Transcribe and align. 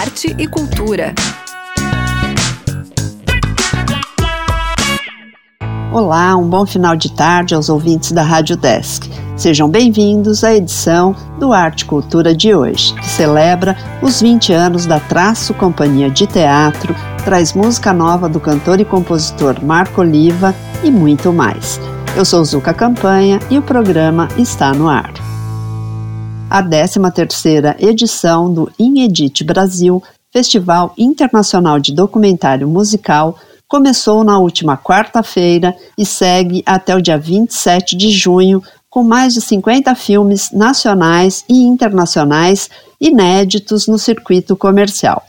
arte 0.00 0.34
e 0.38 0.46
cultura. 0.46 1.14
Olá, 5.92 6.34
um 6.36 6.48
bom 6.48 6.64
final 6.64 6.96
de 6.96 7.12
tarde 7.12 7.54
aos 7.54 7.68
ouvintes 7.68 8.10
da 8.10 8.22
Rádio 8.22 8.56
Desk. 8.56 9.10
Sejam 9.36 9.68
bem-vindos 9.68 10.42
à 10.42 10.54
edição 10.54 11.14
do 11.38 11.52
Arte 11.52 11.82
e 11.82 11.84
Cultura 11.84 12.34
de 12.34 12.54
hoje, 12.54 12.94
que 12.94 13.06
celebra 13.06 13.76
os 14.00 14.22
20 14.22 14.54
anos 14.54 14.86
da 14.86 14.98
Traço 14.98 15.52
Companhia 15.52 16.08
de 16.08 16.26
Teatro, 16.26 16.96
traz 17.22 17.52
música 17.52 17.92
nova 17.92 18.26
do 18.26 18.40
cantor 18.40 18.80
e 18.80 18.86
compositor 18.86 19.62
Marco 19.62 20.00
Oliva 20.00 20.54
e 20.82 20.90
muito 20.90 21.30
mais. 21.30 21.78
Eu 22.16 22.24
sou 22.24 22.42
Zuka 22.42 22.72
Campanha 22.72 23.38
e 23.50 23.58
o 23.58 23.62
programa 23.62 24.28
está 24.38 24.72
no 24.72 24.88
ar. 24.88 25.12
A 26.50 26.64
13ª 26.64 27.76
edição 27.78 28.52
do 28.52 28.72
Inedit 28.76 29.44
Brasil, 29.44 30.02
Festival 30.32 30.92
Internacional 30.98 31.78
de 31.78 31.94
Documentário 31.94 32.66
Musical, 32.66 33.38
começou 33.68 34.24
na 34.24 34.36
última 34.36 34.76
quarta-feira 34.76 35.76
e 35.96 36.04
segue 36.04 36.60
até 36.66 36.96
o 36.96 37.00
dia 37.00 37.16
27 37.16 37.96
de 37.96 38.10
junho, 38.10 38.60
com 38.90 39.04
mais 39.04 39.34
de 39.34 39.40
50 39.40 39.94
filmes 39.94 40.50
nacionais 40.50 41.44
e 41.48 41.62
internacionais 41.62 42.68
inéditos 43.00 43.86
no 43.86 43.96
circuito 43.96 44.56
comercial. 44.56 45.22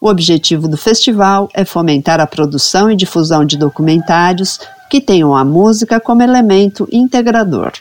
O 0.00 0.08
objetivo 0.08 0.66
do 0.66 0.76
festival 0.76 1.48
é 1.54 1.64
fomentar 1.64 2.18
a 2.18 2.26
produção 2.26 2.90
e 2.90 2.96
difusão 2.96 3.44
de 3.44 3.56
documentários 3.56 4.58
que 4.90 5.00
tenham 5.00 5.32
a 5.32 5.44
música 5.44 6.00
como 6.00 6.24
elemento 6.24 6.88
integrador. 6.90 7.72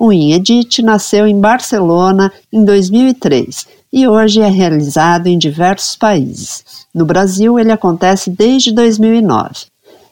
O 0.00 0.12
Inedit 0.12 0.80
nasceu 0.80 1.26
em 1.26 1.40
Barcelona 1.40 2.32
em 2.52 2.64
2003 2.64 3.66
e 3.92 4.06
hoje 4.06 4.40
é 4.40 4.46
realizado 4.46 5.26
em 5.26 5.36
diversos 5.36 5.96
países. 5.96 6.86
No 6.94 7.04
Brasil, 7.04 7.58
ele 7.58 7.72
acontece 7.72 8.30
desde 8.30 8.70
2009. 8.70 9.66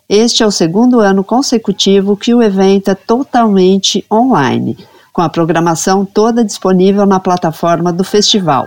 Este 0.08 0.42
é 0.42 0.46
o 0.46 0.50
segundo 0.50 0.98
ano 0.98 1.22
consecutivo 1.22 2.16
que 2.16 2.34
o 2.34 2.42
evento 2.42 2.90
é 2.90 2.96
totalmente 2.96 4.04
online, 4.12 4.76
com 5.12 5.22
a 5.22 5.28
programação 5.28 6.04
toda 6.04 6.44
disponível 6.44 7.06
na 7.06 7.20
plataforma 7.20 7.92
do 7.92 8.02
festival, 8.02 8.66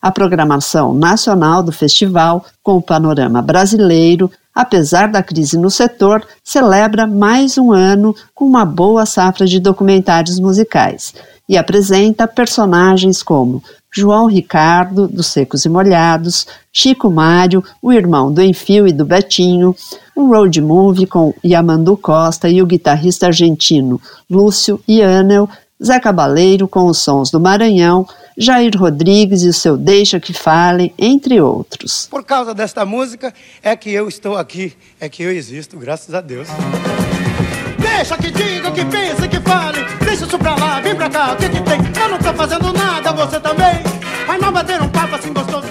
A 0.06 0.12
programação 0.12 0.94
nacional 0.94 1.64
do 1.64 1.72
festival, 1.72 2.46
com 2.62 2.78
o 2.78 2.82
panorama 2.82 3.42
brasileiro, 3.42 4.30
apesar 4.54 5.08
da 5.08 5.24
crise 5.24 5.58
no 5.58 5.72
setor, 5.72 6.24
celebra 6.44 7.08
mais 7.08 7.58
um 7.58 7.72
ano 7.72 8.14
com 8.36 8.46
uma 8.46 8.64
boa 8.64 9.08
safra 9.08 9.48
de 9.48 9.60
documentários 9.60 10.40
musicais 10.40 11.12
e 11.50 11.58
apresenta 11.58 12.28
personagens 12.28 13.24
como 13.24 13.64
João 13.92 14.28
Ricardo, 14.28 15.08
dos 15.08 15.26
Secos 15.26 15.66
e 15.66 15.70
Molhados, 15.70 16.46
Chico 16.72 17.10
Mário, 17.10 17.64
o 17.82 17.92
irmão 17.92 18.32
do 18.32 18.44
Enfio 18.44 18.88
e 18.88 18.94
do 18.94 19.06
Betinho, 19.06 19.76
um 20.16 20.28
road 20.28 20.62
movie 20.62 21.08
com 21.08 21.34
Yamandu 21.44 21.98
Costa 21.98 22.48
e 22.48 22.62
o 22.62 22.68
guitarrista 22.68 23.26
argentino 23.26 24.00
Lúcio 24.30 24.80
Ianel, 24.88 25.50
Zé 25.84 26.00
Cabaleiro 26.00 26.68
com 26.68 26.86
os 26.86 27.00
sons 27.00 27.32
do 27.32 27.40
Maranhão, 27.40 28.06
Jair 28.38 28.72
Rodrigues 28.78 29.44
e 29.44 29.50
o 29.50 29.54
seu 29.54 29.78
Deixa 29.78 30.20
que 30.20 30.34
Falem, 30.34 30.94
entre 30.98 31.40
outros. 31.40 32.08
Por 32.10 32.24
causa 32.24 32.54
desta 32.54 32.86
música 32.86 33.34
é 33.64 33.76
que 33.76 33.90
eu 33.90 34.08
estou 34.08 34.36
aqui, 34.38 34.74
é 35.00 35.08
que 35.08 35.24
eu 35.24 35.32
existo, 35.32 35.78
graças 35.78 36.14
a 36.14 36.22
Deus. 36.22 36.48
Deixa 37.80 38.18
que 38.18 38.30
diga, 38.32 38.72
que 38.72 38.84
pense, 38.86 39.28
que 39.28 39.40
fale, 39.40 39.80
deixa 40.04 40.26
isso 40.26 40.38
pra 40.38 40.56
lá, 40.56 40.82
vem 40.82 40.96
pra 40.96 41.10
cá, 41.10 41.34
o 41.34 41.38
que 41.38 41.50
que 41.50 41.62
tem? 41.62 41.80
Eu 42.02 42.10
não 42.10 42.18
tô 42.20 42.34
fazendo 42.34 42.74
nada, 42.74 43.14
você 43.14 43.40
também. 43.40 43.82
Vai 44.28 44.38
não 44.38 44.52
bater 44.52 44.82
um 44.82 44.90
papo 44.90 45.16
assim 45.16 45.32
gostoso. 45.32 45.68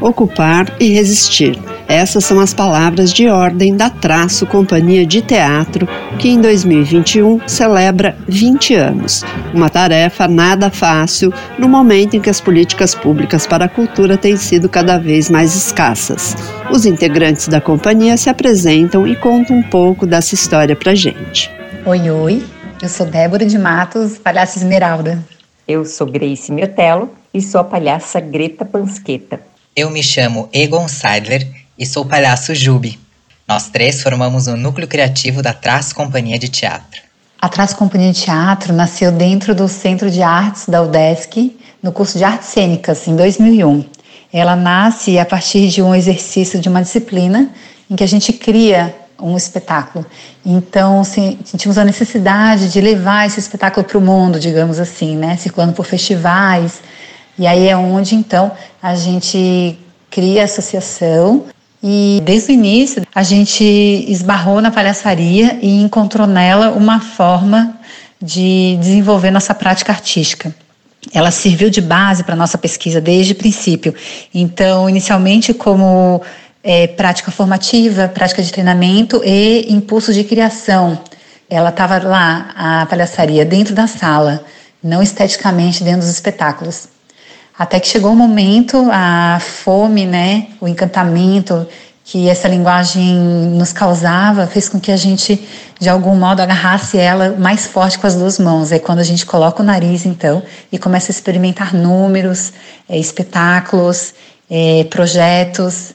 Ocupar 0.00 0.76
e 0.80 0.88
resistir 0.88 1.71
essas 1.92 2.24
são 2.24 2.40
as 2.40 2.54
palavras 2.54 3.12
de 3.12 3.28
ordem 3.28 3.76
da 3.76 3.90
Traço 3.90 4.46
Companhia 4.46 5.04
de 5.04 5.20
Teatro, 5.20 5.86
que 6.18 6.26
em 6.26 6.40
2021 6.40 7.46
celebra 7.46 8.16
20 8.26 8.74
anos. 8.74 9.22
Uma 9.52 9.68
tarefa 9.68 10.26
nada 10.26 10.70
fácil 10.70 11.30
no 11.58 11.68
momento 11.68 12.16
em 12.16 12.20
que 12.20 12.30
as 12.30 12.40
políticas 12.40 12.94
públicas 12.94 13.46
para 13.46 13.66
a 13.66 13.68
cultura 13.68 14.16
têm 14.16 14.38
sido 14.38 14.70
cada 14.70 14.96
vez 14.96 15.28
mais 15.28 15.54
escassas. 15.54 16.34
Os 16.70 16.86
integrantes 16.86 17.46
da 17.46 17.60
companhia 17.60 18.16
se 18.16 18.30
apresentam 18.30 19.06
e 19.06 19.14
contam 19.14 19.58
um 19.58 19.62
pouco 19.62 20.06
dessa 20.06 20.34
história 20.34 20.74
pra 20.74 20.94
gente. 20.94 21.50
Oi, 21.84 22.10
oi. 22.10 22.42
Eu 22.80 22.88
sou 22.88 23.04
Débora 23.04 23.44
de 23.44 23.58
Matos, 23.58 24.16
palhaça 24.16 24.58
Esmeralda. 24.58 25.22
Eu 25.68 25.84
sou 25.84 26.06
Grace 26.06 26.50
Miotelo 26.50 27.10
e 27.34 27.42
sou 27.42 27.60
a 27.60 27.64
palhaça 27.64 28.18
Greta 28.18 28.64
Pansqueta. 28.64 29.40
Eu 29.76 29.90
me 29.90 30.02
chamo 30.02 30.48
Egon 30.52 30.88
Seidler 30.88 31.61
e 31.78 31.86
sou 31.86 32.04
o 32.04 32.06
palhaço 32.06 32.54
Jubi. 32.54 32.98
Nós 33.48 33.68
três 33.68 34.02
formamos 34.02 34.46
o 34.46 34.56
núcleo 34.56 34.86
criativo 34.86 35.42
da 35.42 35.52
Traz 35.52 35.92
Companhia 35.92 36.38
de 36.38 36.48
Teatro. 36.48 37.02
A 37.40 37.48
Traz 37.48 37.72
Companhia 37.72 38.12
de 38.12 38.22
Teatro 38.22 38.72
nasceu 38.72 39.10
dentro 39.10 39.54
do 39.54 39.66
Centro 39.66 40.10
de 40.10 40.22
Artes 40.22 40.68
da 40.68 40.82
UDESC, 40.82 41.56
no 41.82 41.90
curso 41.90 42.16
de 42.16 42.24
Artes 42.24 42.48
Cênicas, 42.48 43.08
em 43.08 43.16
2001. 43.16 43.84
Ela 44.32 44.54
nasce 44.54 45.18
a 45.18 45.26
partir 45.26 45.68
de 45.68 45.82
um 45.82 45.94
exercício 45.94 46.60
de 46.60 46.68
uma 46.68 46.80
disciplina 46.80 47.50
em 47.90 47.96
que 47.96 48.04
a 48.04 48.08
gente 48.08 48.32
cria 48.32 48.94
um 49.20 49.36
espetáculo. 49.36 50.06
Então, 50.44 51.02
sentimos 51.04 51.78
a 51.78 51.84
necessidade 51.84 52.70
de 52.70 52.80
levar 52.80 53.26
esse 53.26 53.38
espetáculo 53.38 53.84
para 53.84 53.98
o 53.98 54.00
mundo, 54.00 54.38
digamos 54.38 54.78
assim, 54.78 55.16
né? 55.16 55.36
circulando 55.36 55.72
por 55.72 55.84
festivais. 55.84 56.80
E 57.38 57.46
aí 57.46 57.68
é 57.68 57.76
onde, 57.76 58.14
então, 58.14 58.52
a 58.82 58.94
gente 58.94 59.78
cria 60.10 60.42
a 60.42 60.44
associação 60.44 61.46
e 61.82 62.22
desde 62.24 62.52
o 62.52 62.54
início 62.54 63.02
a 63.12 63.22
gente 63.22 63.64
esbarrou 64.08 64.60
na 64.60 64.70
palhaçaria 64.70 65.58
e 65.60 65.82
encontrou 65.82 66.26
nela 66.26 66.70
uma 66.70 67.00
forma 67.00 67.76
de 68.20 68.76
desenvolver 68.80 69.30
nossa 69.32 69.52
prática 69.52 69.90
artística. 69.90 70.54
Ela 71.12 71.32
serviu 71.32 71.68
de 71.68 71.80
base 71.80 72.22
para 72.22 72.36
nossa 72.36 72.56
pesquisa 72.56 73.00
desde 73.00 73.32
o 73.32 73.36
princípio. 73.36 73.92
Então, 74.32 74.88
inicialmente 74.88 75.52
como 75.52 76.22
é, 76.62 76.86
prática 76.86 77.32
formativa, 77.32 78.06
prática 78.08 78.40
de 78.40 78.52
treinamento 78.52 79.20
e 79.24 79.66
impulso 79.68 80.12
de 80.12 80.22
criação. 80.22 81.00
Ela 81.50 81.70
estava 81.70 81.98
lá, 81.98 82.52
a 82.54 82.86
palhaçaria, 82.86 83.44
dentro 83.44 83.74
da 83.74 83.88
sala, 83.88 84.44
não 84.82 85.02
esteticamente 85.02 85.82
dentro 85.82 86.02
dos 86.02 86.10
espetáculos. 86.10 86.88
Até 87.62 87.78
que 87.78 87.86
chegou 87.86 88.10
o 88.10 88.14
um 88.14 88.16
momento, 88.16 88.88
a 88.90 89.38
fome, 89.38 90.04
né, 90.04 90.48
o 90.60 90.66
encantamento 90.66 91.64
que 92.02 92.28
essa 92.28 92.48
linguagem 92.48 93.14
nos 93.56 93.72
causava, 93.72 94.48
fez 94.48 94.68
com 94.68 94.80
que 94.80 94.90
a 94.90 94.96
gente, 94.96 95.48
de 95.78 95.88
algum 95.88 96.16
modo, 96.16 96.40
agarrasse 96.40 96.98
ela 96.98 97.36
mais 97.38 97.64
forte 97.64 98.00
com 98.00 98.06
as 98.08 98.16
duas 98.16 98.36
mãos. 98.40 98.72
É 98.72 98.80
quando 98.80 98.98
a 98.98 99.04
gente 99.04 99.24
coloca 99.24 99.62
o 99.62 99.64
nariz, 99.64 100.04
então, 100.04 100.42
e 100.72 100.76
começa 100.76 101.12
a 101.12 101.14
experimentar 101.14 101.72
números, 101.72 102.52
é, 102.88 102.98
espetáculos, 102.98 104.12
é, 104.50 104.82
projetos. 104.90 105.94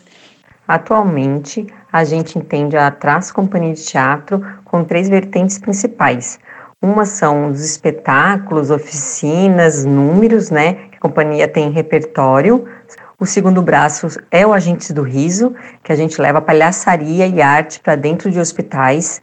Atualmente, 0.65 1.67
a 1.91 2.05
gente 2.05 2.39
entende 2.39 2.77
a 2.77 2.89
Traz 2.91 3.29
Companhia 3.29 3.73
de 3.73 3.83
Teatro 3.83 4.41
com 4.63 4.85
três 4.85 5.09
vertentes 5.09 5.57
principais. 5.59 6.39
Uma 6.81 7.03
são 7.05 7.49
os 7.49 7.59
espetáculos, 7.59 8.71
oficinas, 8.71 9.83
números, 9.83 10.49
né? 10.49 10.77
Companhia 11.07 11.47
tem 11.47 11.71
repertório. 11.71 12.65
O 13.17 13.25
segundo 13.25 13.61
braço 13.61 14.07
é 14.29 14.45
o 14.45 14.51
Agentes 14.51 14.91
do 14.91 15.03
Riso, 15.03 15.55
que 15.81 15.93
a 15.93 15.95
gente 15.95 16.21
leva 16.21 16.41
palhaçaria 16.41 17.25
e 17.25 17.41
arte 17.41 17.79
para 17.79 17.95
dentro 17.95 18.29
de 18.29 18.37
hospitais. 18.37 19.21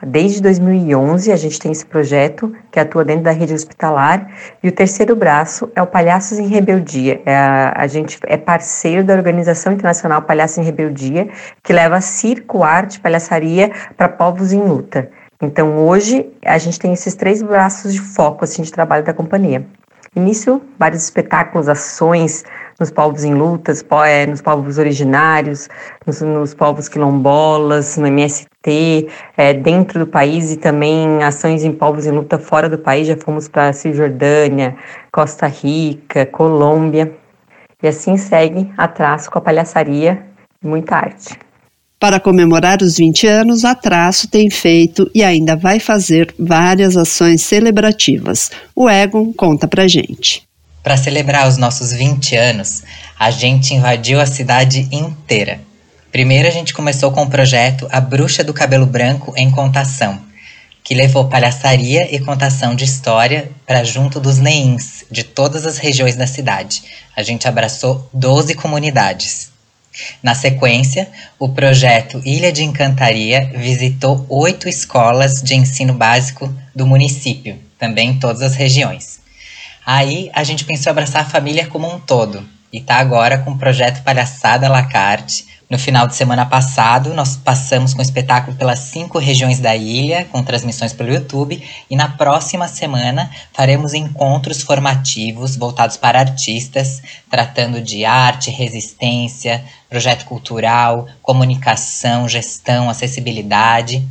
Desde 0.00 0.40
2011 0.40 1.32
a 1.32 1.36
gente 1.36 1.58
tem 1.58 1.72
esse 1.72 1.84
projeto 1.84 2.54
que 2.70 2.78
atua 2.78 3.04
dentro 3.04 3.24
da 3.24 3.32
rede 3.32 3.52
hospitalar 3.52 4.28
e 4.62 4.68
o 4.68 4.72
terceiro 4.72 5.16
braço 5.16 5.68
é 5.74 5.82
o 5.82 5.88
Palhaços 5.88 6.38
em 6.38 6.46
Rebeldia. 6.46 7.20
É 7.26 7.34
a, 7.34 7.72
a 7.78 7.86
gente 7.88 8.16
é 8.26 8.36
parceiro 8.36 9.02
da 9.02 9.14
Organização 9.14 9.72
Internacional 9.72 10.22
Palhaços 10.22 10.58
em 10.58 10.62
Rebeldia 10.62 11.28
que 11.64 11.72
leva 11.72 12.00
circo, 12.00 12.62
arte, 12.62 13.00
palhaçaria 13.00 13.72
para 13.96 14.08
povos 14.08 14.52
em 14.52 14.62
luta. 14.62 15.10
Então 15.42 15.78
hoje 15.78 16.30
a 16.44 16.58
gente 16.58 16.78
tem 16.78 16.92
esses 16.92 17.16
três 17.16 17.42
braços 17.42 17.92
de 17.92 18.00
foco 18.00 18.44
assim 18.44 18.62
de 18.62 18.70
trabalho 18.70 19.04
da 19.04 19.12
companhia. 19.12 19.66
Início, 20.16 20.62
vários 20.78 21.02
espetáculos, 21.02 21.68
ações 21.68 22.44
nos 22.78 22.90
povos 22.90 23.24
em 23.24 23.34
lutas, 23.34 23.84
é, 24.06 24.26
nos 24.26 24.40
povos 24.40 24.78
originários, 24.78 25.68
nos, 26.06 26.20
nos 26.20 26.54
povos 26.54 26.88
quilombolas, 26.88 27.96
no 27.96 28.06
MST, 28.06 29.08
é, 29.36 29.52
dentro 29.52 29.98
do 29.98 30.06
país 30.06 30.52
e 30.52 30.56
também 30.56 31.22
ações 31.22 31.64
em 31.64 31.72
povos 31.72 32.06
em 32.06 32.12
luta 32.12 32.38
fora 32.38 32.68
do 32.68 32.78
país. 32.78 33.06
Já 33.06 33.16
fomos 33.16 33.48
para 33.48 33.72
Cisjordânia, 33.72 34.76
Costa 35.12 35.46
Rica, 35.46 36.26
Colômbia. 36.26 37.12
E 37.82 37.88
assim 37.88 38.16
segue 38.16 38.72
atrás 38.76 39.28
com 39.28 39.38
a 39.38 39.42
palhaçaria 39.42 40.22
e 40.62 40.66
muita 40.66 40.96
arte. 40.96 41.43
Para 41.98 42.20
comemorar 42.20 42.82
os 42.82 42.96
20 42.96 43.26
anos, 43.26 43.64
a 43.64 43.74
Traço 43.74 44.28
tem 44.28 44.50
feito 44.50 45.10
e 45.14 45.22
ainda 45.22 45.56
vai 45.56 45.80
fazer 45.80 46.34
várias 46.38 46.96
ações 46.96 47.42
celebrativas. 47.42 48.50
O 48.74 48.88
Egon 48.90 49.32
conta 49.32 49.66
pra 49.66 49.88
gente. 49.88 50.42
Para 50.82 50.98
celebrar 50.98 51.48
os 51.48 51.56
nossos 51.56 51.92
20 51.92 52.36
anos, 52.36 52.82
a 53.18 53.30
gente 53.30 53.72
invadiu 53.72 54.20
a 54.20 54.26
cidade 54.26 54.86
inteira. 54.92 55.60
Primeiro 56.12 56.46
a 56.46 56.50
gente 56.50 56.74
começou 56.74 57.10
com 57.10 57.22
o 57.22 57.30
projeto 57.30 57.88
A 57.90 58.00
Bruxa 58.00 58.44
do 58.44 58.52
Cabelo 58.52 58.84
Branco 58.84 59.32
em 59.34 59.50
Contação, 59.50 60.20
que 60.82 60.94
levou 60.94 61.24
palhaçaria 61.24 62.14
e 62.14 62.20
contação 62.20 62.74
de 62.74 62.84
história 62.84 63.50
para 63.66 63.82
junto 63.82 64.20
dos 64.20 64.38
neins 64.38 65.06
de 65.10 65.24
todas 65.24 65.64
as 65.64 65.78
regiões 65.78 66.16
da 66.16 66.26
cidade. 66.26 66.82
A 67.16 67.22
gente 67.22 67.48
abraçou 67.48 68.06
12 68.12 68.54
comunidades. 68.54 69.53
Na 70.22 70.34
sequência, 70.34 71.08
o 71.38 71.48
projeto 71.48 72.20
Ilha 72.24 72.52
de 72.52 72.64
Encantaria 72.64 73.50
visitou 73.54 74.26
oito 74.28 74.68
escolas 74.68 75.42
de 75.42 75.54
ensino 75.54 75.94
básico 75.94 76.52
do 76.74 76.86
município, 76.86 77.58
também 77.78 78.10
em 78.10 78.18
todas 78.18 78.42
as 78.42 78.54
regiões. 78.54 79.20
Aí 79.86 80.30
a 80.32 80.42
gente 80.42 80.64
pensou 80.64 80.90
abraçar 80.90 81.22
a 81.22 81.28
família 81.28 81.66
como 81.66 81.92
um 81.92 82.00
todo, 82.00 82.46
e 82.72 82.78
está 82.78 82.96
agora 82.96 83.38
com 83.38 83.52
o 83.52 83.58
projeto 83.58 84.02
Palhaçada 84.02 84.68
La 84.68 84.82
Carte, 84.82 85.44
no 85.70 85.78
final 85.78 86.06
de 86.06 86.14
semana 86.14 86.44
passado, 86.44 87.14
nós 87.14 87.36
passamos 87.36 87.94
com 87.94 88.00
o 88.00 88.02
espetáculo 88.02 88.56
pelas 88.56 88.80
cinco 88.80 89.18
regiões 89.18 89.58
da 89.58 89.74
ilha, 89.74 90.26
com 90.26 90.42
transmissões 90.42 90.92
pelo 90.92 91.12
YouTube, 91.12 91.60
e 91.90 91.96
na 91.96 92.06
próxima 92.10 92.68
semana 92.68 93.30
faremos 93.52 93.94
encontros 93.94 94.62
formativos 94.62 95.56
voltados 95.56 95.96
para 95.96 96.20
artistas, 96.20 97.02
tratando 97.30 97.80
de 97.80 98.04
arte, 98.04 98.50
resistência, 98.50 99.64
projeto 99.94 100.24
cultural, 100.24 101.06
comunicação, 101.22 102.28
gestão, 102.28 102.90
acessibilidade. 102.90 104.02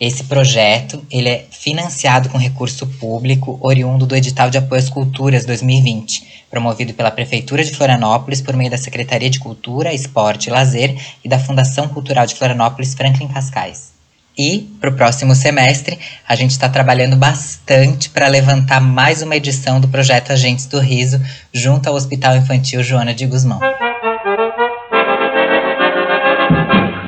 Esse 0.00 0.24
projeto 0.24 1.04
ele 1.10 1.28
é 1.28 1.44
financiado 1.50 2.30
com 2.30 2.38
recurso 2.38 2.86
público 2.86 3.58
oriundo 3.60 4.06
do 4.06 4.16
edital 4.16 4.48
de 4.48 4.56
apoio 4.56 4.80
às 4.80 4.88
culturas 4.88 5.44
2020, 5.44 6.46
promovido 6.48 6.94
pela 6.94 7.10
Prefeitura 7.10 7.62
de 7.62 7.70
Florianópolis 7.70 8.40
por 8.40 8.56
meio 8.56 8.70
da 8.70 8.78
Secretaria 8.78 9.28
de 9.28 9.38
Cultura, 9.38 9.92
Esporte 9.92 10.46
e 10.46 10.50
Lazer 10.50 10.96
e 11.22 11.28
da 11.28 11.38
Fundação 11.38 11.86
Cultural 11.86 12.24
de 12.24 12.34
Florianópolis 12.34 12.94
Franklin 12.94 13.28
Cascais. 13.28 13.92
E, 14.38 14.70
para 14.80 14.88
o 14.88 14.94
próximo 14.94 15.34
semestre, 15.34 15.98
a 16.26 16.34
gente 16.34 16.52
está 16.52 16.66
trabalhando 16.66 17.14
bastante 17.14 18.08
para 18.08 18.26
levantar 18.26 18.80
mais 18.80 19.20
uma 19.20 19.36
edição 19.36 19.78
do 19.78 19.88
projeto 19.88 20.30
Agentes 20.30 20.64
do 20.64 20.80
Riso 20.80 21.20
junto 21.52 21.90
ao 21.90 21.94
Hospital 21.94 22.36
Infantil 22.36 22.82
Joana 22.82 23.12
de 23.12 23.26
Guzmão. 23.26 23.60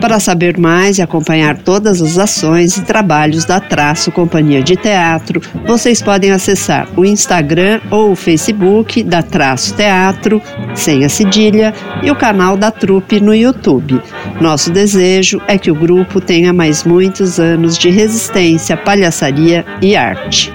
Para 0.03 0.19
saber 0.19 0.59
mais 0.59 0.99
e 0.99 1.03
acompanhar 1.03 1.59
todas 1.59 2.03
as 2.03 2.19
ações 2.19 2.77
e 2.77 2.83
trabalhos 2.83 3.45
da 3.45 3.61
Traço 3.61 4.11
Companhia 4.11 4.61
de 4.61 4.75
Teatro, 4.75 5.41
vocês 5.65 6.03
podem 6.03 6.33
acessar 6.33 6.89
o 6.97 7.05
Instagram 7.05 7.81
ou 7.89 8.11
o 8.11 8.17
Facebook 8.17 9.05
da 9.05 9.23
Traço 9.23 9.77
Teatro, 9.77 10.43
sem 10.75 11.05
a 11.05 11.09
cedilha, 11.09 11.73
e 12.03 12.11
o 12.11 12.17
canal 12.17 12.57
da 12.57 12.73
Trupe 12.73 13.21
no 13.21 13.33
YouTube. 13.33 14.03
Nosso 14.41 14.73
desejo 14.73 15.41
é 15.47 15.57
que 15.57 15.71
o 15.71 15.75
grupo 15.75 16.21
tenha 16.21 16.53
mais 16.53 16.83
muitos 16.83 17.39
anos 17.39 17.79
de 17.79 17.89
resistência, 17.89 18.77
palhaçaria 18.77 19.65
e 19.81 19.95
arte. 19.95 20.53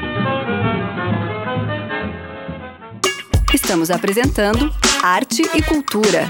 Estamos 3.53 3.89
apresentando 3.89 4.69
Arte 5.01 5.41
e 5.55 5.61
Cultura. 5.61 6.29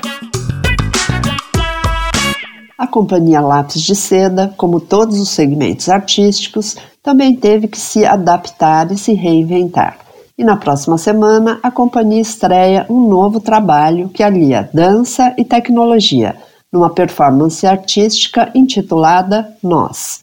A 2.77 2.85
companhia 2.85 3.41
Lápis 3.41 3.81
de 3.81 3.95
Seda, 3.95 4.53
como 4.55 4.79
todos 4.79 5.19
os 5.19 5.29
segmentos 5.29 5.89
artísticos, 5.89 6.75
também 7.01 7.35
teve 7.35 7.67
que 7.67 7.79
se 7.79 8.05
adaptar 8.05 8.91
e 8.91 8.97
se 8.97 9.13
reinventar. 9.13 9.97
E 10.37 10.43
na 10.43 10.55
próxima 10.55 10.95
semana, 10.95 11.59
a 11.63 11.71
companhia 11.71 12.21
estreia 12.21 12.85
um 12.87 13.07
novo 13.07 13.39
trabalho 13.39 14.09
que 14.09 14.21
alia 14.21 14.69
dança 14.71 15.33
e 15.39 15.43
tecnologia, 15.43 16.35
numa 16.71 16.91
performance 16.91 17.65
artística 17.65 18.51
intitulada 18.53 19.57
Nós. 19.63 20.19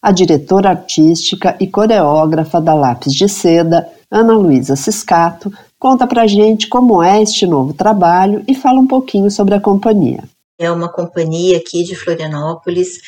A 0.00 0.10
diretora 0.10 0.70
artística 0.70 1.56
e 1.60 1.66
coreógrafa 1.66 2.58
da 2.58 2.72
Lápis 2.72 3.12
de 3.12 3.28
Seda, 3.28 3.86
Ana 4.10 4.32
Luísa 4.32 4.76
Ciscato, 4.76 5.52
conta 5.78 6.06
pra 6.06 6.26
gente 6.26 6.68
como 6.68 7.02
é 7.02 7.20
este 7.20 7.46
novo 7.46 7.74
trabalho 7.74 8.42
e 8.48 8.54
fala 8.54 8.80
um 8.80 8.86
pouquinho 8.86 9.30
sobre 9.30 9.54
a 9.54 9.60
companhia. 9.60 10.24
É 10.58 10.68
uma 10.72 10.90
companhia 10.90 11.56
aqui 11.56 11.84
de 11.84 11.94
Florianópolis 11.94 12.98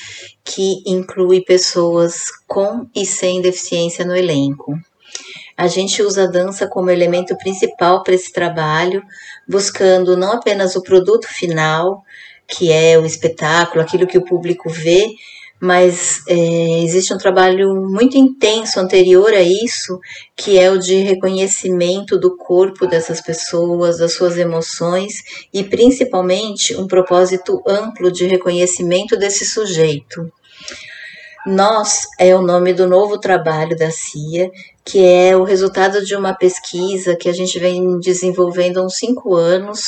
que 0.45 0.85
inclui 0.87 1.41
pessoas 1.41 2.31
com 2.47 2.87
e 2.95 3.05
sem 3.05 3.43
deficiência 3.43 4.05
no 4.05 4.15
elenco. 4.15 4.79
A 5.57 5.67
gente 5.67 6.01
usa 6.01 6.25
a 6.25 6.27
dança 6.27 6.69
como 6.69 6.91
elemento 6.91 7.37
principal 7.37 8.05
para 8.05 8.15
esse 8.15 8.33
trabalho, 8.33 9.03
buscando 9.49 10.17
não 10.17 10.33
apenas 10.33 10.77
o 10.77 10.83
produto 10.83 11.27
final, 11.27 12.05
que 12.47 12.71
é 12.71 12.97
o 12.97 13.05
espetáculo, 13.05 13.83
aquilo 13.83 14.07
que 14.07 14.17
o 14.17 14.25
público 14.25 14.71
vê, 14.71 15.09
mas 15.61 16.23
é, 16.27 16.83
existe 16.83 17.13
um 17.13 17.19
trabalho 17.19 17.75
muito 17.89 18.17
intenso 18.17 18.81
anterior 18.81 19.33
a 19.35 19.43
isso, 19.43 20.01
que 20.35 20.59
é 20.59 20.71
o 20.71 20.79
de 20.79 20.97
reconhecimento 20.97 22.19
do 22.19 22.35
corpo 22.37 22.87
dessas 22.87 23.21
pessoas, 23.21 23.99
das 23.99 24.15
suas 24.15 24.39
emoções 24.39 25.13
e 25.53 25.63
principalmente 25.63 26.75
um 26.75 26.87
propósito 26.87 27.63
amplo 27.67 28.11
de 28.11 28.27
reconhecimento 28.27 29.17
desse 29.19 29.45
sujeito. 29.45 30.33
Nós 31.47 32.07
é 32.19 32.35
o 32.35 32.43
nome 32.43 32.73
do 32.73 32.87
novo 32.87 33.19
trabalho 33.19 33.77
da 33.77 33.91
CIA, 33.91 34.51
que 34.85 35.05
é 35.05 35.37
o 35.37 35.45
resultado 35.45 36.05
de 36.05 36.15
uma 36.15 36.35
pesquisa 36.35 37.17
que 37.17 37.29
a 37.29 37.33
gente 37.33 37.59
vem 37.59 37.99
desenvolvendo 37.99 38.79
há 38.79 38.85
uns 38.85 38.97
cinco 38.97 39.35
anos, 39.35 39.85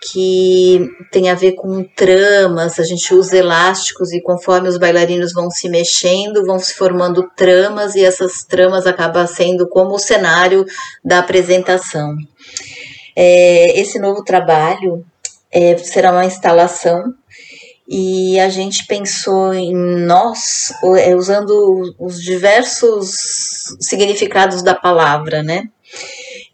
que 0.00 0.90
tem 1.10 1.28
a 1.28 1.34
ver 1.34 1.52
com 1.52 1.82
tramas, 1.82 2.78
a 2.78 2.84
gente 2.84 3.12
usa 3.14 3.36
elásticos 3.36 4.12
e 4.12 4.20
conforme 4.20 4.68
os 4.68 4.78
bailarinos 4.78 5.32
vão 5.32 5.50
se 5.50 5.68
mexendo, 5.68 6.44
vão 6.44 6.58
se 6.58 6.74
formando 6.74 7.28
tramas 7.36 7.94
e 7.94 8.04
essas 8.04 8.44
tramas 8.44 8.86
acabam 8.86 9.26
sendo 9.26 9.68
como 9.68 9.94
o 9.94 9.98
cenário 9.98 10.64
da 11.04 11.18
apresentação. 11.18 12.14
É, 13.16 13.78
esse 13.80 13.98
novo 13.98 14.22
trabalho 14.22 15.04
é, 15.50 15.76
será 15.78 16.12
uma 16.12 16.24
instalação 16.24 17.14
e 17.88 18.38
a 18.38 18.48
gente 18.48 18.86
pensou 18.86 19.54
em 19.54 19.74
nós 19.74 20.72
é, 20.98 21.16
usando 21.16 21.94
os 21.98 22.22
diversos 22.22 23.10
significados 23.80 24.62
da 24.62 24.74
palavra, 24.74 25.42
né? 25.42 25.64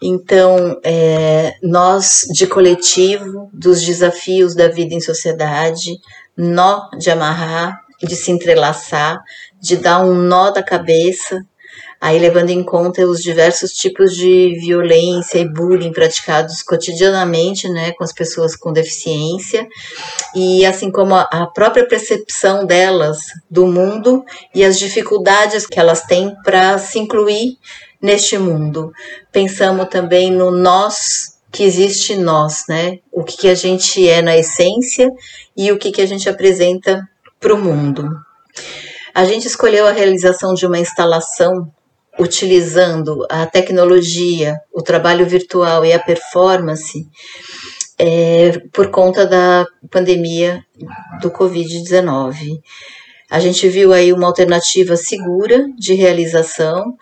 Então, 0.02 0.80
é, 0.84 1.54
nós 1.62 2.26
de 2.32 2.46
coletivo, 2.46 3.48
dos 3.52 3.82
desafios 3.82 4.54
da 4.54 4.68
vida 4.68 4.94
em 4.94 5.00
sociedade, 5.00 5.92
nó 6.36 6.88
de 6.98 7.10
amarrar, 7.10 7.80
de 8.02 8.16
se 8.16 8.30
entrelaçar, 8.30 9.22
de 9.60 9.76
dar 9.76 10.04
um 10.04 10.14
nó 10.14 10.50
da 10.50 10.62
cabeça, 10.62 11.44
aí 12.00 12.18
levando 12.18 12.50
em 12.50 12.62
conta 12.62 13.06
os 13.06 13.20
diversos 13.20 13.72
tipos 13.72 14.14
de 14.14 14.58
violência 14.60 15.38
e 15.38 15.48
bullying 15.48 15.92
praticados 15.92 16.62
cotidianamente, 16.62 17.68
né, 17.68 17.92
com 17.92 18.04
as 18.04 18.12
pessoas 18.12 18.56
com 18.56 18.72
deficiência, 18.72 19.66
e 20.34 20.64
assim 20.66 20.90
como 20.90 21.14
a 21.14 21.50
própria 21.54 21.86
percepção 21.86 22.66
delas 22.66 23.18
do 23.50 23.66
mundo 23.66 24.24
e 24.54 24.64
as 24.64 24.78
dificuldades 24.78 25.66
que 25.66 25.78
elas 25.78 26.02
têm 26.02 26.34
para 26.44 26.78
se 26.78 26.98
incluir 26.98 27.58
neste 28.00 28.36
mundo. 28.36 28.92
Pensamos 29.32 29.88
também 29.88 30.30
no 30.30 30.50
nós 30.50 31.34
que 31.50 31.62
existe 31.62 32.16
nós, 32.16 32.64
né? 32.68 32.98
O 33.12 33.22
que, 33.22 33.36
que 33.36 33.48
a 33.48 33.54
gente 33.54 34.06
é 34.08 34.20
na 34.20 34.36
essência 34.36 35.08
e 35.56 35.70
o 35.70 35.78
que, 35.78 35.92
que 35.92 36.02
a 36.02 36.06
gente 36.06 36.28
apresenta 36.28 37.00
para 37.40 37.54
o 37.54 37.58
mundo. 37.58 38.10
A 39.14 39.24
gente 39.24 39.46
escolheu 39.46 39.86
a 39.86 39.92
realização 39.92 40.52
de 40.54 40.66
uma 40.66 40.78
instalação 40.78 41.72
utilizando 42.18 43.26
a 43.30 43.46
tecnologia, 43.46 44.56
o 44.72 44.82
trabalho 44.82 45.26
virtual 45.26 45.84
e 45.84 45.92
a 45.92 45.98
performance 45.98 47.06
é, 47.98 48.58
por 48.72 48.90
conta 48.90 49.26
da 49.26 49.66
pandemia 49.90 50.64
do 51.20 51.30
Covid-19. 51.30 52.60
A 53.30 53.40
gente 53.40 53.68
viu 53.68 53.92
aí 53.92 54.12
uma 54.12 54.26
alternativa 54.26 54.96
segura 54.96 55.66
de 55.76 55.94
realização, 55.94 56.96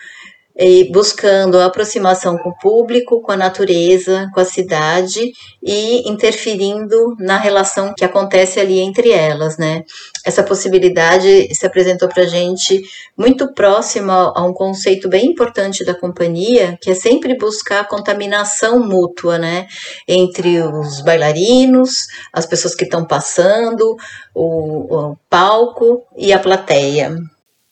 e 0.59 0.91
buscando 0.93 1.59
a 1.59 1.67
aproximação 1.67 2.37
com 2.37 2.51
o 2.51 2.59
público, 2.59 3.23
com 3.23 3.33
a 3.33 3.37
natureza, 3.37 4.29
com 4.35 4.41
a 4.41 4.45
cidade 4.45 5.33
e 5.63 6.09
interferindo 6.09 7.17
na 7.19 7.39
relação 7.39 7.95
que 7.97 8.05
acontece 8.05 8.61
ali 8.61 8.79
entre 8.79 9.11
elas, 9.11 9.57
né? 9.57 9.83
Essa 10.25 10.43
possibilidade 10.43 11.53
se 11.55 11.65
apresentou 11.65 12.09
para 12.09 12.25
gente 12.27 12.83
muito 13.17 13.53
próxima 13.55 14.33
a 14.35 14.45
um 14.45 14.53
conceito 14.53 15.09
bem 15.09 15.27
importante 15.27 15.85
da 15.85 15.95
companhia, 15.95 16.79
que 16.81 16.91
é 16.91 16.95
sempre 16.95 17.37
buscar 17.37 17.81
a 17.81 17.89
contaminação 17.89 18.79
mútua, 18.79 19.39
né? 19.39 19.67
Entre 20.07 20.61
os 20.61 21.01
bailarinos, 21.01 22.09
as 22.33 22.47
pessoas 22.47 22.75
que 22.75 22.85
estão 22.85 23.07
passando, 23.07 23.97
o, 24.35 24.95
o 24.95 25.17
palco 25.31 26.05
e 26.17 26.33
a 26.33 26.39
plateia. 26.39 27.17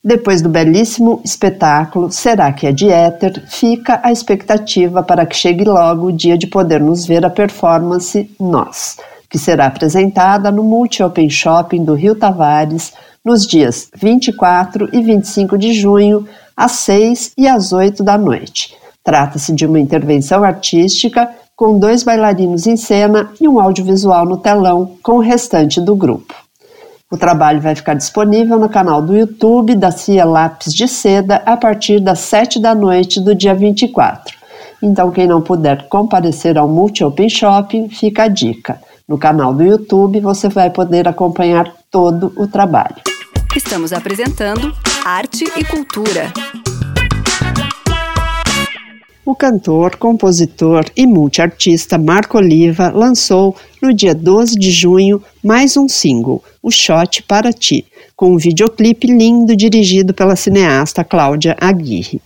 Depois 0.02 0.40
do 0.40 0.49
belíssimo 0.49 1.21
espetáculo 1.23 2.11
Será 2.11 2.50
que 2.54 2.66
é 2.66 2.73
de 2.73 2.88
éter, 2.88 3.45
fica 3.47 4.00
a 4.02 4.11
expectativa 4.11 5.02
para 5.02 5.26
que 5.26 5.37
chegue 5.37 5.62
logo 5.64 6.07
o 6.07 6.12
dia 6.12 6.38
de 6.38 6.47
podermos 6.47 7.04
ver 7.04 7.23
a 7.25 7.28
performance 7.28 8.30
Nós, 8.40 8.97
que 9.28 9.38
será 9.38 9.66
apresentada 9.66 10.50
no 10.50 10.64
Multi 10.64 11.02
Open 11.02 11.28
Shopping 11.28 11.85
do 11.85 11.92
Rio 11.92 12.14
Tavares 12.14 12.95
nos 13.23 13.47
dias 13.47 13.90
24 13.95 14.88
e 14.90 15.02
25 15.02 15.59
de 15.59 15.75
junho, 15.75 16.26
às 16.57 16.73
6 16.73 17.33
e 17.37 17.47
às 17.47 17.71
8 17.71 18.02
da 18.02 18.16
noite. 18.16 18.75
Trata-se 19.04 19.52
de 19.54 19.66
uma 19.66 19.78
intervenção 19.78 20.42
artística 20.42 21.28
com 21.54 21.78
dois 21.78 22.02
bailarinos 22.02 22.66
em 22.66 22.76
cena 22.76 23.30
e 23.38 23.47
um 23.47 23.61
audiovisual 23.61 24.25
no 24.25 24.38
telão 24.38 24.97
com 25.02 25.16
o 25.16 25.21
restante 25.21 25.78
do 25.78 25.95
grupo. 25.95 26.35
O 27.12 27.17
trabalho 27.17 27.61
vai 27.61 27.75
ficar 27.75 27.95
disponível 27.95 28.57
no 28.57 28.69
canal 28.69 29.02
do 29.02 29.17
YouTube 29.17 29.75
da 29.75 29.90
Cia 29.90 30.25
Lápis 30.25 30.73
de 30.73 30.87
Seda 30.87 31.43
a 31.45 31.57
partir 31.57 31.99
das 31.99 32.21
7 32.21 32.61
da 32.61 32.73
noite 32.73 33.21
do 33.21 33.35
dia 33.35 33.52
24. 33.52 34.38
Então, 34.81 35.11
quem 35.11 35.26
não 35.26 35.43
puder 35.43 35.88
comparecer 35.88 36.57
ao 36.57 36.69
Multi 36.69 37.02
Open 37.02 37.29
Shopping, 37.29 37.88
fica 37.88 38.23
a 38.23 38.29
dica. 38.29 38.81
No 39.09 39.19
canal 39.19 39.52
do 39.52 39.64
YouTube 39.64 40.21
você 40.21 40.49
vai 40.49 40.71
poder 40.71 41.09
acompanhar 41.09 41.75
todo 41.90 42.33
o 42.37 42.47
trabalho. 42.47 42.95
Estamos 43.57 43.93
apresentando 43.93 44.73
Arte 45.05 45.45
e 45.57 45.64
Cultura. 45.64 46.33
O 49.30 49.34
cantor, 49.37 49.94
compositor 49.94 50.87
e 50.96 51.06
multiartista 51.06 51.96
Marco 51.96 52.37
Oliva 52.37 52.90
lançou, 52.92 53.54
no 53.80 53.94
dia 53.94 54.12
12 54.12 54.58
de 54.58 54.72
junho, 54.72 55.22
mais 55.40 55.76
um 55.76 55.88
single, 55.88 56.42
O 56.60 56.68
Shot 56.68 57.22
para 57.22 57.52
Ti, 57.52 57.87
com 58.16 58.32
um 58.32 58.37
videoclipe 58.37 59.06
lindo 59.06 59.54
dirigido 59.54 60.12
pela 60.12 60.34
cineasta 60.34 61.04
Cláudia 61.04 61.56
Aguirre. 61.60 62.20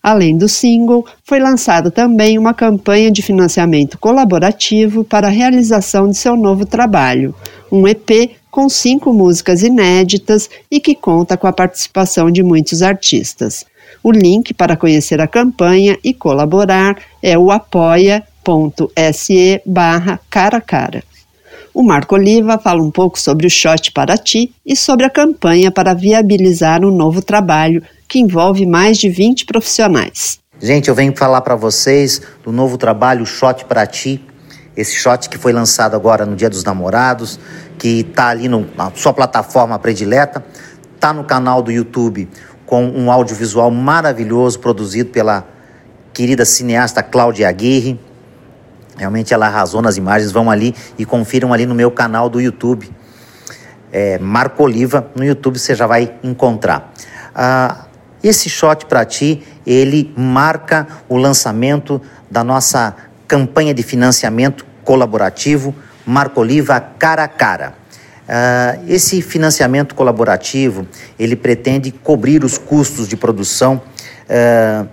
Além 0.00 0.38
do 0.38 0.48
single, 0.48 1.04
foi 1.24 1.40
lançada 1.40 1.90
também 1.90 2.38
uma 2.38 2.54
campanha 2.54 3.10
de 3.10 3.20
financiamento 3.20 3.98
colaborativo 3.98 5.02
para 5.02 5.26
a 5.26 5.32
realização 5.32 6.08
de 6.08 6.16
seu 6.16 6.36
novo 6.36 6.64
trabalho, 6.64 7.34
um 7.72 7.88
EP 7.88 8.30
com 8.48 8.68
cinco 8.68 9.12
músicas 9.12 9.64
inéditas 9.64 10.48
e 10.70 10.78
que 10.78 10.94
conta 10.94 11.36
com 11.36 11.48
a 11.48 11.52
participação 11.52 12.30
de 12.30 12.44
muitos 12.44 12.80
artistas. 12.80 13.66
O 14.04 14.12
link 14.12 14.52
para 14.52 14.76
conhecer 14.76 15.18
a 15.18 15.26
campanha 15.26 15.98
e 16.04 16.12
colaborar 16.12 16.94
é 17.22 17.38
o 17.38 17.50
apoia.se 17.50 18.22
barra 19.64 20.20
cara 20.28 20.60
cara. 20.60 21.02
O 21.72 21.82
Marco 21.82 22.14
Oliva 22.14 22.58
fala 22.58 22.82
um 22.82 22.90
pouco 22.90 23.18
sobre 23.18 23.46
o 23.46 23.50
Shot 23.50 23.92
para 23.92 24.18
Ti 24.18 24.54
e 24.64 24.76
sobre 24.76 25.06
a 25.06 25.10
campanha 25.10 25.70
para 25.70 25.94
viabilizar 25.94 26.84
um 26.84 26.90
novo 26.90 27.22
trabalho 27.22 27.82
que 28.06 28.18
envolve 28.18 28.66
mais 28.66 28.98
de 28.98 29.08
20 29.08 29.46
profissionais. 29.46 30.38
Gente, 30.60 30.90
eu 30.90 30.94
venho 30.94 31.16
falar 31.16 31.40
para 31.40 31.56
vocês 31.56 32.20
do 32.44 32.52
novo 32.52 32.76
trabalho 32.76 33.24
Shot 33.24 33.64
para 33.64 33.86
Ti, 33.86 34.22
esse 34.76 34.94
shot 34.96 35.30
que 35.30 35.38
foi 35.38 35.54
lançado 35.54 35.94
agora 35.94 36.26
no 36.26 36.36
Dia 36.36 36.50
dos 36.50 36.62
Namorados, 36.62 37.40
que 37.78 38.00
está 38.00 38.28
ali 38.28 38.48
no, 38.48 38.66
na 38.76 38.92
sua 38.94 39.14
plataforma 39.14 39.78
predileta, 39.78 40.44
está 40.94 41.10
no 41.12 41.24
canal 41.24 41.62
do 41.62 41.72
YouTube 41.72 42.28
com 42.66 42.84
um 42.84 43.10
audiovisual 43.10 43.70
maravilhoso 43.70 44.58
produzido 44.58 45.10
pela 45.10 45.46
querida 46.12 46.44
cineasta 46.44 47.02
Cláudia 47.02 47.48
Aguirre. 47.48 47.98
Realmente 48.96 49.34
ela 49.34 49.46
arrasou 49.46 49.82
nas 49.82 49.96
imagens. 49.96 50.30
Vão 50.32 50.50
ali 50.50 50.74
e 50.98 51.04
confiram 51.04 51.52
ali 51.52 51.66
no 51.66 51.74
meu 51.74 51.90
canal 51.90 52.28
do 52.28 52.40
YouTube. 52.40 52.90
É, 53.92 54.18
Marco 54.18 54.62
Oliva, 54.62 55.10
no 55.14 55.24
YouTube 55.24 55.58
você 55.58 55.74
já 55.74 55.86
vai 55.86 56.14
encontrar. 56.22 56.92
Ah, 57.34 57.86
esse 58.22 58.48
shot 58.48 58.86
para 58.86 59.04
ti, 59.04 59.42
ele 59.66 60.12
marca 60.16 60.86
o 61.08 61.16
lançamento 61.16 62.00
da 62.30 62.42
nossa 62.42 62.96
campanha 63.28 63.74
de 63.74 63.82
financiamento 63.82 64.64
colaborativo 64.84 65.74
Marco 66.06 66.40
Oliva 66.40 66.80
Cara 66.98 67.24
a 67.24 67.28
Cara. 67.28 67.74
Uh, 68.24 68.82
esse 68.88 69.20
financiamento 69.20 69.94
colaborativo 69.94 70.88
ele 71.18 71.36
pretende 71.36 71.90
cobrir 71.90 72.42
os 72.42 72.56
custos 72.56 73.06
de 73.06 73.18
produção 73.18 73.82
uh, 74.24 74.88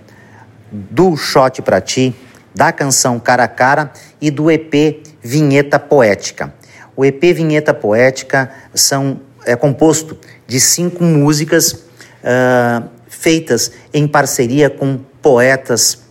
do 0.70 1.16
Shot 1.16 1.62
para 1.62 1.80
Ti, 1.80 2.14
da 2.54 2.70
canção 2.72 3.18
Cara 3.18 3.44
a 3.44 3.48
Cara 3.48 3.90
e 4.20 4.30
do 4.30 4.50
EP 4.50 5.02
Vinheta 5.22 5.78
Poética. 5.78 6.52
O 6.94 7.06
EP 7.06 7.22
Vinheta 7.34 7.72
Poética 7.72 8.50
são, 8.74 9.18
é 9.46 9.56
composto 9.56 10.18
de 10.46 10.60
cinco 10.60 11.02
músicas 11.02 11.72
uh, 11.72 12.86
feitas 13.08 13.72
em 13.94 14.06
parceria 14.06 14.68
com 14.68 14.98
poetas 15.22 16.02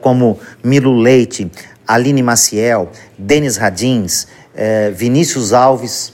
como 0.00 0.40
Milo 0.64 0.96
Leite, 0.96 1.50
Aline 1.86 2.22
Maciel, 2.22 2.90
Denis 3.16 3.56
Radins, 3.56 4.26
eh, 4.56 4.90
Vinícius 4.94 5.52
Alves 5.52 6.12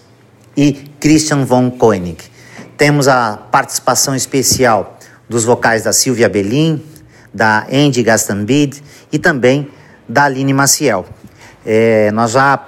e 0.57 0.73
Christian 1.01 1.45
von 1.45 1.71
Koenig. 1.71 2.19
Temos 2.77 3.09
a 3.09 3.37
participação 3.37 4.15
especial 4.15 4.99
dos 5.29 5.45
vocais 5.45 5.85
da 5.85 5.93
Silvia 5.93 6.29
Belin, 6.29 6.83
da 7.33 7.67
Andy 7.73 8.03
Gastambide 8.03 8.83
e 9.13 9.19
também 9.19 9.71
da 10.09 10.25
Aline 10.25 10.53
Maciel. 10.53 11.07
É, 11.65 12.11
nós 12.13 12.33
já 12.33 12.67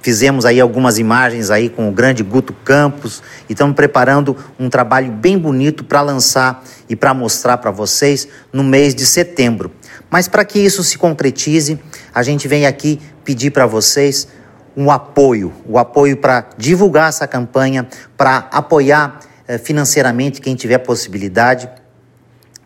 fizemos 0.00 0.44
aí 0.44 0.60
algumas 0.60 0.98
imagens 0.98 1.50
aí 1.50 1.68
com 1.68 1.88
o 1.88 1.92
grande 1.92 2.22
Guto 2.22 2.52
Campos 2.52 3.22
e 3.48 3.52
estamos 3.54 3.74
preparando 3.74 4.36
um 4.58 4.68
trabalho 4.68 5.10
bem 5.10 5.38
bonito 5.38 5.82
para 5.82 6.02
lançar 6.02 6.62
e 6.88 6.94
para 6.94 7.14
mostrar 7.14 7.56
para 7.56 7.70
vocês 7.70 8.28
no 8.52 8.62
mês 8.62 8.94
de 8.94 9.06
setembro. 9.06 9.72
Mas 10.10 10.28
para 10.28 10.44
que 10.44 10.58
isso 10.58 10.84
se 10.84 10.98
concretize, 10.98 11.78
a 12.14 12.22
gente 12.22 12.46
vem 12.46 12.66
aqui 12.66 13.00
pedir 13.24 13.50
para 13.50 13.66
vocês 13.66 14.28
um 14.76 14.90
apoio, 14.90 15.52
o 15.66 15.78
apoio 15.78 16.16
para 16.16 16.48
divulgar 16.56 17.08
essa 17.08 17.26
campanha, 17.26 17.86
para 18.16 18.48
apoiar 18.50 19.20
eh, 19.46 19.58
financeiramente 19.58 20.40
quem 20.40 20.54
tiver 20.54 20.78
possibilidade. 20.78 21.68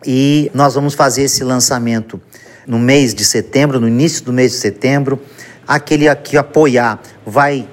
E 0.05 0.49
nós 0.53 0.75
vamos 0.75 0.93
fazer 0.93 1.23
esse 1.23 1.43
lançamento 1.43 2.19
no 2.65 2.79
mês 2.79 3.13
de 3.13 3.25
setembro, 3.25 3.79
no 3.79 3.87
início 3.87 4.23
do 4.23 4.33
mês 4.33 4.51
de 4.51 4.57
setembro. 4.57 5.19
Aquele 5.67 6.13
que 6.15 6.37
apoiar 6.37 6.99
vai 7.25 7.67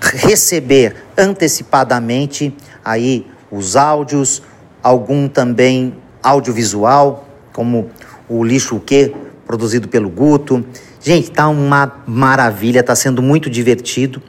receber 0.00 0.96
antecipadamente 1.16 2.54
aí 2.84 3.26
os 3.50 3.76
áudios, 3.76 4.42
algum 4.82 5.28
também 5.28 5.94
audiovisual, 6.22 7.28
como 7.52 7.90
o 8.28 8.44
lixo 8.44 8.76
o 8.76 8.80
quê, 8.80 9.14
produzido 9.46 9.88
pelo 9.88 10.08
Guto, 10.10 10.64
Gente, 11.08 11.30
tá 11.30 11.46
uma 11.46 12.02
maravilha, 12.04 12.82
tá 12.82 12.92
sendo 12.96 13.22
muito 13.22 13.48
divertido, 13.48 14.20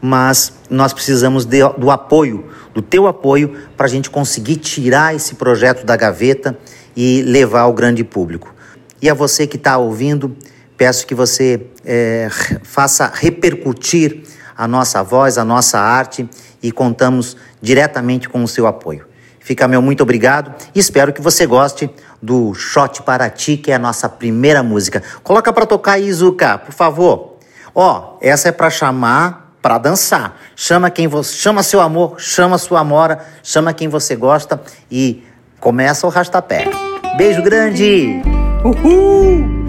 mas 0.00 0.52
nós 0.70 0.92
precisamos 0.92 1.44
de, 1.44 1.58
do 1.76 1.90
apoio, 1.90 2.44
do 2.72 2.80
teu 2.80 3.08
apoio, 3.08 3.56
para 3.76 3.86
a 3.86 3.88
gente 3.88 4.08
conseguir 4.08 4.54
tirar 4.54 5.16
esse 5.16 5.34
projeto 5.34 5.84
da 5.84 5.96
gaveta 5.96 6.56
e 6.94 7.22
levar 7.22 7.62
ao 7.62 7.72
grande 7.72 8.04
público. 8.04 8.54
E 9.02 9.10
a 9.10 9.14
você 9.14 9.48
que 9.48 9.56
está 9.56 9.76
ouvindo, 9.78 10.36
peço 10.76 11.08
que 11.08 11.14
você 11.16 11.66
é, 11.84 12.28
faça 12.62 13.10
repercutir 13.12 14.22
a 14.56 14.68
nossa 14.68 15.02
voz, 15.02 15.36
a 15.38 15.44
nossa 15.44 15.80
arte 15.80 16.30
e 16.62 16.70
contamos 16.70 17.36
diretamente 17.60 18.28
com 18.28 18.44
o 18.44 18.46
seu 18.46 18.68
apoio. 18.68 19.11
Fica 19.42 19.66
meu 19.66 19.82
muito 19.82 20.02
obrigado 20.02 20.54
e 20.74 20.78
espero 20.78 21.12
que 21.12 21.20
você 21.20 21.46
goste 21.46 21.90
do 22.22 22.54
Shot 22.54 23.02
para 23.02 23.28
Ti, 23.28 23.56
que 23.56 23.72
é 23.72 23.74
a 23.74 23.78
nossa 23.78 24.08
primeira 24.08 24.62
música. 24.62 25.02
Coloca 25.22 25.52
para 25.52 25.66
tocar 25.66 25.92
aí, 25.92 26.12
Zuka, 26.12 26.58
por 26.58 26.72
favor. 26.72 27.38
Ó, 27.74 28.18
essa 28.20 28.48
é 28.48 28.52
para 28.52 28.70
chamar 28.70 29.42
para 29.60 29.78
dançar. 29.78 30.36
Chama 30.56 30.90
quem 30.90 31.06
você, 31.06 31.34
chama 31.36 31.62
seu 31.62 31.80
amor, 31.80 32.16
chama 32.18 32.58
sua 32.58 32.80
amora, 32.80 33.24
chama 33.42 33.72
quem 33.72 33.88
você 33.88 34.16
gosta 34.16 34.60
e 34.90 35.24
começa 35.60 36.06
o 36.06 36.10
rastapé. 36.10 36.68
Beijo 37.16 37.42
grande. 37.42 38.20
Uhul! 38.64 39.62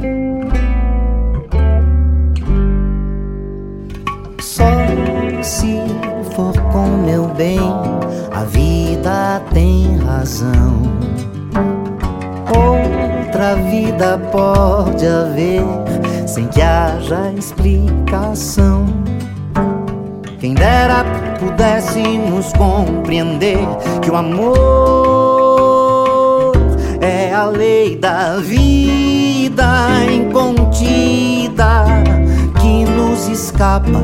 Só 4.40 4.66
se 5.42 5.80
for 6.36 6.54
com 6.72 6.88
meu 7.06 7.28
bem, 7.28 7.60
a 8.32 8.44
vida 8.46 8.73
tem 9.40 9.98
razão. 9.98 10.82
Outra 12.56 13.56
vida 13.56 14.18
pode 14.32 15.06
haver 15.06 15.64
sem 16.28 16.48
que 16.48 16.62
haja 16.62 17.32
explicação. 17.38 18.86
Quem 20.40 20.54
dera 20.54 21.06
pudéssemos 21.40 22.52
compreender 22.54 23.60
que 24.02 24.12
o 24.12 24.16
amor 24.16 24.54
é 27.02 27.34
a 27.34 27.46
lei 27.46 27.96
da 27.96 28.38
vida 28.38 29.90
incontida 30.12 31.86
que 32.62 32.86
nos 32.86 33.28
escapa 33.28 34.02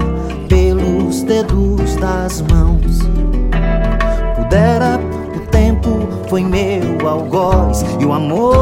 pelos 0.47 1.23
dedos 1.23 1.95
das 1.97 2.41
mãos. 2.41 2.78
Foi 6.29 6.43
meu 6.43 7.07
algoz 7.07 7.83
e 7.99 8.05
o 8.05 8.13
amor 8.13 8.59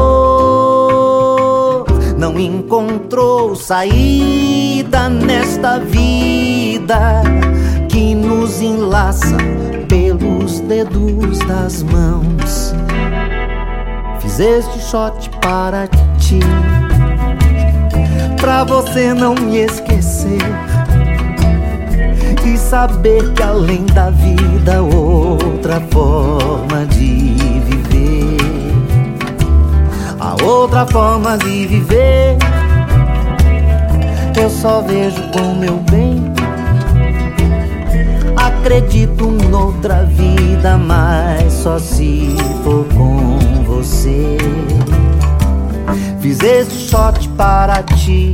não 2.16 2.40
encontrou 2.40 3.54
saída 3.54 5.10
nesta 5.10 5.78
vida 5.78 7.22
que 7.90 8.14
nos 8.14 8.62
enlaça 8.62 9.36
pelos 9.86 10.60
dedos 10.60 11.38
das 11.40 11.82
mãos. 11.82 12.74
Fiz 14.20 14.40
este 14.40 14.80
shot 14.80 15.28
para 15.42 15.86
ti, 16.18 16.40
pra 18.40 18.64
você 18.64 19.12
não 19.12 19.34
me 19.34 19.58
esquecer 19.58 20.40
e 22.46 22.56
saber 22.56 23.34
que 23.34 23.42
além 23.42 23.84
da 23.86 24.08
vida 24.08 24.82
outra 25.68 25.80
forma 25.90 26.86
de 26.86 27.60
viver. 27.66 28.38
A 30.18 30.42
outra 30.42 30.86
forma 30.86 31.36
de 31.36 31.66
viver 31.66 32.38
eu 34.40 34.48
só 34.48 34.80
vejo 34.80 35.20
com 35.30 35.54
meu 35.56 35.76
bem 35.90 36.32
acredito 38.36 39.30
noutra 39.50 40.04
vida, 40.04 40.78
mas 40.78 41.52
só 41.52 41.78
se 41.78 42.34
for 42.64 42.86
com 42.96 43.38
você. 43.64 44.38
Fiz 46.20 46.40
esse 46.40 46.88
shot 46.88 47.28
para 47.30 47.82
ti, 47.82 48.32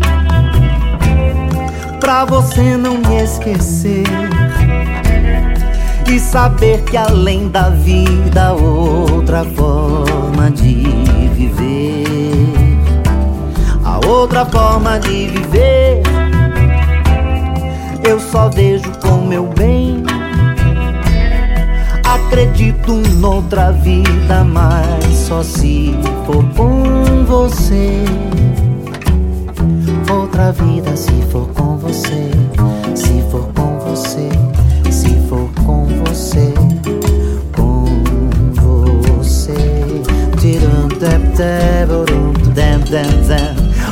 pra 1.99 2.25
você 2.25 2.76
não 2.76 2.99
me 2.99 3.23
esquecer. 3.23 4.05
E 6.07 6.21
saber 6.21 6.83
que 6.85 6.97
além 6.97 7.49
da 7.49 7.71
vida, 7.71 8.53
outra 8.53 9.45
forma 9.45 10.51
de 10.51 10.85
viver. 11.35 12.05
A 13.85 14.07
outra 14.07 14.45
forma 14.47 14.99
de 15.01 15.29
viver, 15.29 16.03
eu 18.07 18.21
só 18.21 18.49
vejo 18.49 18.91
com 19.01 19.27
meu 19.27 19.47
bem 19.47 20.05
acredito 22.35 22.95
noutra 23.19 23.71
vida, 23.71 24.43
mas 24.43 25.15
só 25.15 25.41
se 25.43 25.95
for 26.27 26.45
com 26.57 27.25
você. 27.25 28.05
Outra 30.13 30.51
vida, 30.51 30.97
se 30.97 31.13
for 31.31 31.47
com 31.55 31.77
você, 31.79 32.31
se 32.95 33.23
for 33.31 33.49
com 33.55 33.74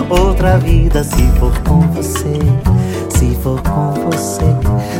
Outra 0.09 0.59
vida, 0.59 1.03
se 1.03 1.27
for 1.39 1.59
com 1.63 1.81
você, 1.93 2.39
se 3.09 3.35
for 3.43 3.61
com 3.63 3.93
você, 4.11 4.45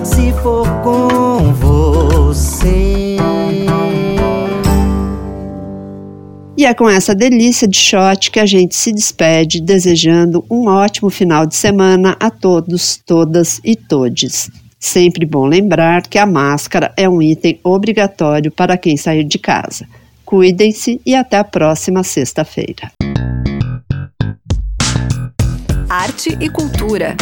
se 0.05 0.33
for 0.43 0.67
com 0.83 1.53
você. 1.53 3.17
E 6.57 6.65
é 6.65 6.75
com 6.75 6.89
essa 6.89 7.15
delícia 7.15 7.69
de 7.69 7.77
shot 7.77 8.31
que 8.31 8.41
a 8.41 8.47
gente 8.47 8.75
se 8.75 8.93
despede, 8.93 9.61
desejando 9.61 10.45
um 10.51 10.69
ótimo 10.69 11.11
final 11.11 11.47
de 11.47 11.55
semana 11.55 12.17
a 12.19 12.31
todos, 12.31 13.01
todas 13.05 13.61
e 13.65 13.77
todes. 13.77 14.51
Sempre 14.79 15.27
bom 15.27 15.47
lembrar 15.47 16.03
que 16.03 16.19
a 16.19 16.27
máscara 16.27 16.93
é 16.97 17.09
um 17.09 17.21
item 17.21 17.61
obrigatório 17.63 18.51
para 18.51 18.77
quem 18.77 18.97
sair 18.97 19.25
de 19.25 19.39
casa. 19.39 19.87
Cuidem-se 20.33 20.99
e 21.05 21.15
até 21.15 21.37
a 21.37 21.45
próxima 21.45 22.03
sexta-feira. 22.03 22.91
Arte 25.91 26.31
e 26.41 26.49
cultura. 26.49 27.15